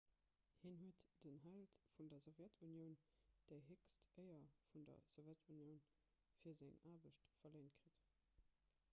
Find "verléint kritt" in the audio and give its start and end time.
7.45-8.09